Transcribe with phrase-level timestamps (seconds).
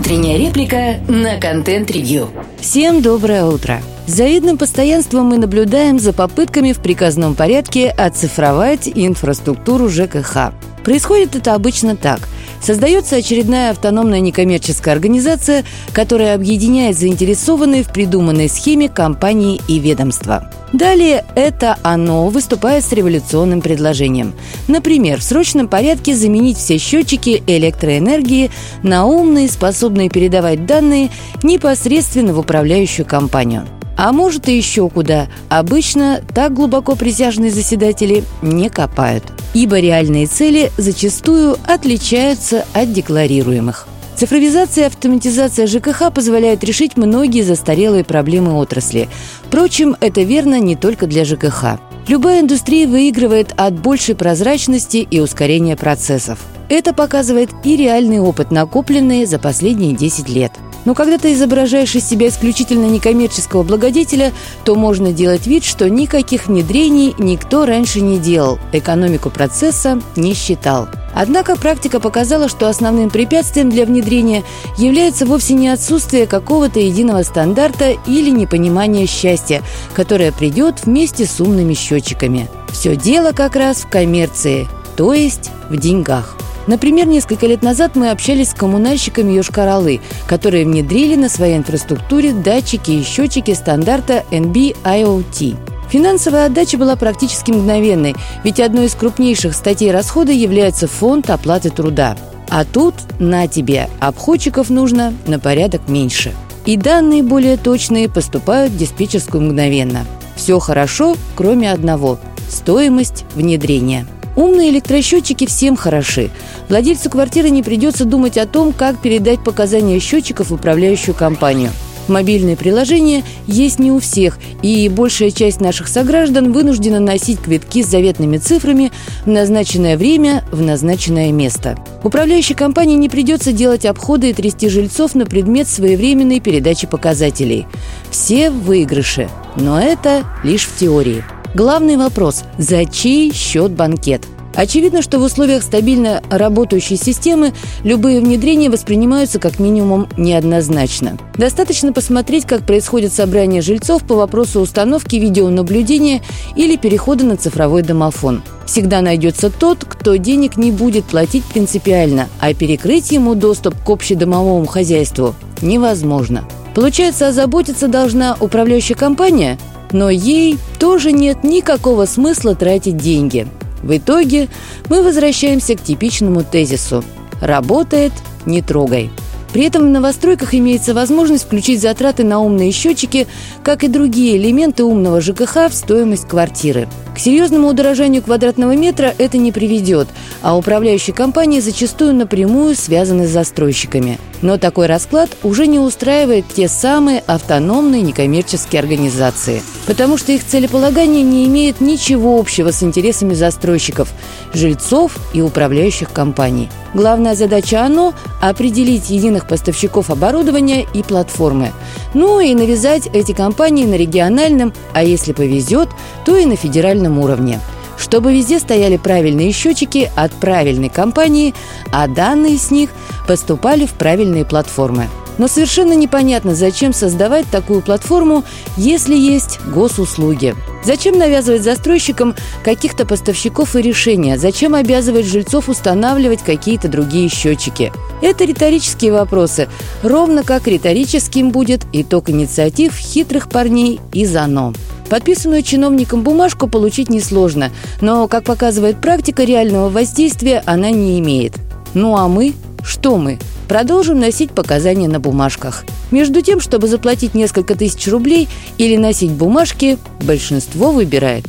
[0.00, 2.30] Утренняя реплика на контент-ревью.
[2.58, 3.82] Всем доброе утро.
[4.06, 10.54] С завидным постоянством мы наблюдаем за попытками в приказном порядке оцифровать инфраструктуру ЖКХ.
[10.84, 12.20] Происходит это обычно так–
[12.60, 20.50] Создается очередная автономная некоммерческая организация, которая объединяет заинтересованные в придуманной схеме компании и ведомства.
[20.72, 24.34] Далее это оно выступает с революционным предложением.
[24.68, 28.50] Например, в срочном порядке заменить все счетчики электроэнергии
[28.82, 31.10] на умные, способные передавать данные
[31.42, 33.66] непосредственно в управляющую компанию.
[34.02, 35.28] А может и еще куда.
[35.48, 43.86] Обычно так глубоко присяжные заседатели не копают– ибо реальные цели зачастую отличаются от декларируемых.
[44.16, 49.08] Цифровизация и автоматизация ЖКХ позволяют решить многие застарелые проблемы отрасли.
[49.46, 51.80] Впрочем, это верно не только для ЖКХ.
[52.06, 56.38] Любая индустрия выигрывает от большей прозрачности и ускорения процессов.
[56.68, 60.52] Это показывает и реальный опыт, накопленный за последние 10 лет–
[60.84, 64.32] но когда ты изображаешь из себя исключительно некоммерческого благодетеля,
[64.64, 70.88] то можно делать вид, что никаких внедрений никто раньше не делал, экономику процесса не считал.
[71.14, 74.44] Однако практика показала, что основным препятствием для внедрения
[74.78, 79.62] является вовсе не отсутствие какого-то единого стандарта или непонимание счастья,
[79.94, 82.48] которое придет вместе с умными счетчиками.
[82.70, 86.36] Все дело как раз в коммерции, то есть в деньгах.
[86.70, 92.92] Например, несколько лет назад мы общались с коммунальщиками Йошкар-Олы, которые внедрили на своей инфраструктуре датчики
[92.92, 95.56] и счетчики стандарта NB-IoT.
[95.90, 102.16] Финансовая отдача была практически мгновенной, ведь одной из крупнейших статей расхода является фонд оплаты труда.
[102.48, 106.32] А тут, на тебе, обходчиков нужно на порядок меньше.
[106.66, 110.06] И данные более точные поступают в диспетчерскую мгновенно.
[110.36, 114.06] Все хорошо, кроме одного– стоимость внедрения–
[114.40, 116.30] Умные электросчетчики всем хороши.
[116.70, 121.68] Владельцу квартиры не придется думать о том, как передать показания счетчиков в управляющую компанию.
[122.08, 127.88] Мобильные приложения есть не у всех, и большая часть наших сограждан вынуждена носить квитки с
[127.88, 128.92] заветными цифрами
[129.26, 131.76] в назначенное время в назначенное место.
[132.02, 137.66] Управляющей компании не придется делать обходы и трясти жильцов на предмет своевременной передачи показателей.
[138.10, 141.22] Все в выигрыше, но это лишь в теории.
[141.52, 144.22] Главный вопрос– за чей счет банкет?
[144.60, 151.16] Очевидно, что в условиях стабильно работающей системы любые внедрения воспринимаются как минимум неоднозначно.
[151.34, 156.20] Достаточно посмотреть, как происходит собрание жильцов по вопросу установки видеонаблюдения
[156.56, 158.42] или перехода на цифровой домофон.
[158.66, 164.66] Всегда найдется тот, кто денег не будет платить принципиально, а перекрыть ему доступ к общедомовому
[164.66, 166.44] хозяйству невозможно.
[166.74, 169.58] Получается, озаботиться должна управляющая компания–
[169.92, 173.48] но ей тоже нет никакого смысла тратить деньги.
[173.82, 174.48] В итоге
[174.88, 177.04] мы возвращаемся к типичному тезису
[177.40, 178.12] «работает–
[178.46, 179.10] не трогай».
[179.52, 183.26] При этом в новостройках имеется возможность включить затраты на умные счетчики,
[183.62, 186.88] как и другие элементы умного ЖКХ в стоимость квартиры.
[187.14, 190.08] К серьезному удорожанию квадратного метра это не приведет,
[190.42, 196.68] а управляющие компании зачастую напрямую связаны с застройщиками– но такой расклад уже не устраивает те
[196.68, 204.12] самые автономные некоммерческие организации, потому что их целеполагание не имеет ничего общего с интересами застройщиков,
[204.54, 206.68] жильцов и управляющих компаний.
[206.94, 211.72] Главная задача оно– определить единых поставщиков оборудования и платформы.
[212.14, 215.88] Ну и навязать эти компании на региональном, а если повезет,
[216.24, 217.60] то и на федеральном уровне–
[218.00, 221.54] чтобы везде стояли правильные счетчики от правильной компании,
[221.92, 222.88] а данные с них
[223.28, 225.06] поступали в правильные платформы.
[225.40, 228.44] Но совершенно непонятно, зачем создавать такую платформу,
[228.76, 230.54] если есть госуслуги.
[230.84, 234.36] Зачем навязывать застройщикам каких-то поставщиков и решения?
[234.36, 237.90] Зачем обязывать жильцов устанавливать какие-то другие счетчики?
[238.20, 239.70] Это риторические вопросы,
[240.02, 244.74] ровно как риторическим будет итог инициатив хитрых парней из ОНО.
[245.08, 247.70] Подписанную чиновником бумажку получить несложно,
[248.02, 251.54] но, как показывает практика, реального воздействия она не имеет.
[251.94, 252.52] Ну а мы?
[252.84, 253.38] Что мы?
[253.68, 255.84] Продолжим носить показания на бумажках.
[256.10, 261.44] Между тем, чтобы заплатить несколько тысяч рублей или носить бумажки, большинство выбирает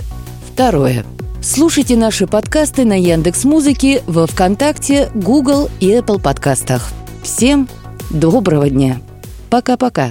[0.52, 1.06] второе.
[1.42, 6.90] Слушайте наши подкасты на Яндекс Музыке, во ВКонтакте, Google и Apple подкастах.
[7.24, 7.68] Всем
[8.12, 9.00] доброго дня.
[9.50, 10.10] Пока-пока.